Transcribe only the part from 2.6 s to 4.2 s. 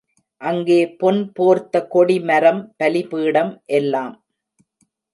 பலிபீடம் எல்லாம்.